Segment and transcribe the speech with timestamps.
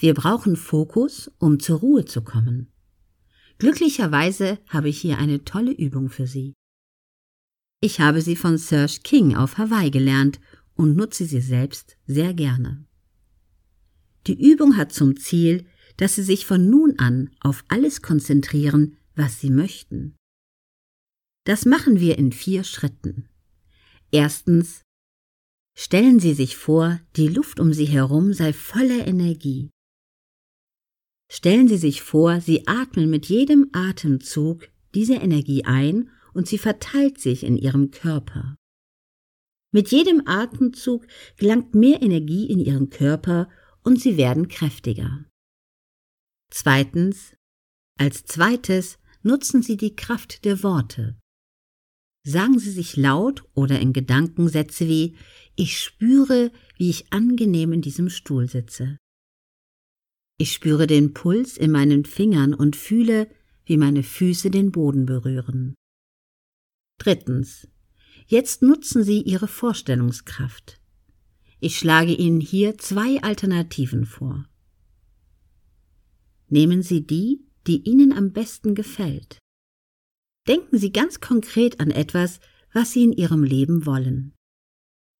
[0.00, 2.72] Wir brauchen Fokus, um zur Ruhe zu kommen.
[3.58, 6.54] Glücklicherweise habe ich hier eine tolle Übung für Sie.
[7.82, 10.40] Ich habe sie von Serge King auf Hawaii gelernt
[10.74, 12.86] und nutze sie selbst sehr gerne.
[14.26, 15.66] Die Übung hat zum Ziel,
[15.98, 20.16] dass Sie sich von nun an auf alles konzentrieren, was Sie möchten.
[21.44, 23.28] Das machen wir in vier Schritten.
[24.10, 24.80] Erstens
[25.76, 29.70] Stellen Sie sich vor, die Luft um Sie herum sei voller Energie.
[31.40, 37.18] Stellen Sie sich vor, Sie atmen mit jedem Atemzug diese Energie ein und sie verteilt
[37.18, 38.56] sich in Ihrem Körper.
[39.72, 41.06] Mit jedem Atemzug
[41.38, 43.48] gelangt mehr Energie in Ihren Körper
[43.82, 45.24] und Sie werden kräftiger.
[46.50, 47.34] Zweitens,
[47.98, 51.18] als zweites nutzen Sie die Kraft der Worte.
[52.22, 55.16] Sagen Sie sich laut oder in Gedanken Sätze wie
[55.56, 58.98] Ich spüre, wie ich angenehm in diesem Stuhl sitze.
[60.40, 63.28] Ich spüre den Puls in meinen Fingern und fühle,
[63.66, 65.74] wie meine Füße den Boden berühren.
[66.96, 67.68] Drittens.
[68.26, 70.80] Jetzt nutzen Sie Ihre Vorstellungskraft.
[71.60, 74.48] Ich schlage Ihnen hier zwei Alternativen vor.
[76.48, 79.36] Nehmen Sie die, die Ihnen am besten gefällt.
[80.48, 82.40] Denken Sie ganz konkret an etwas,
[82.72, 84.32] was Sie in Ihrem Leben wollen.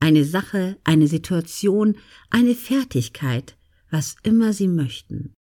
[0.00, 1.98] Eine Sache, eine Situation,
[2.30, 3.56] eine Fertigkeit,
[3.90, 5.34] was immer Sie möchten.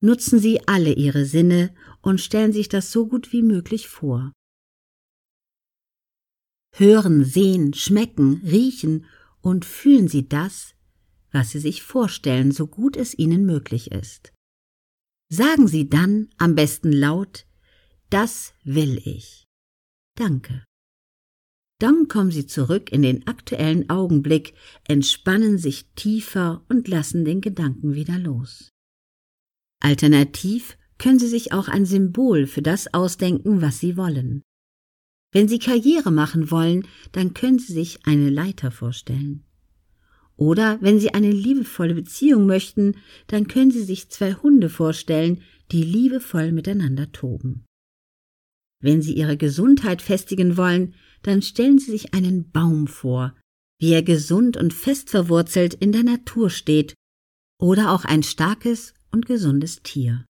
[0.00, 4.32] Nutzen Sie alle Ihre Sinne und stellen sich das so gut wie möglich vor.
[6.74, 9.06] Hören, sehen, schmecken, riechen
[9.40, 10.74] und fühlen Sie das,
[11.30, 14.32] was Sie sich vorstellen, so gut es Ihnen möglich ist.
[15.30, 17.46] Sagen Sie dann am besten laut,
[18.10, 19.44] das will ich.
[20.16, 20.64] Danke.
[21.80, 24.54] Dann kommen Sie zurück in den aktuellen Augenblick,
[24.86, 28.70] entspannen sich tiefer und lassen den Gedanken wieder los.
[29.80, 34.42] Alternativ können Sie sich auch ein Symbol für das ausdenken, was Sie wollen.
[35.32, 39.44] Wenn Sie Karriere machen wollen, dann können Sie sich eine Leiter vorstellen.
[40.36, 45.82] Oder wenn Sie eine liebevolle Beziehung möchten, dann können Sie sich zwei Hunde vorstellen, die
[45.82, 47.64] liebevoll miteinander toben.
[48.80, 50.94] Wenn Sie Ihre Gesundheit festigen wollen,
[51.26, 53.34] dann stellen Sie sich einen Baum vor,
[53.80, 56.94] wie er gesund und fest verwurzelt in der Natur steht,
[57.60, 60.26] oder auch ein starkes und gesundes Tier.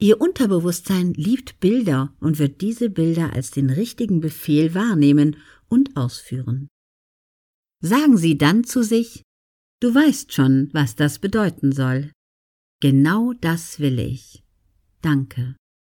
[0.00, 5.36] Ihr Unterbewusstsein liebt Bilder und wird diese Bilder als den richtigen Befehl wahrnehmen
[5.68, 6.68] und ausführen.
[7.80, 9.22] Sagen Sie dann zu sich,
[9.80, 12.10] du weißt schon, was das bedeuten soll.
[12.80, 14.42] Genau das will ich.
[15.00, 15.56] Danke.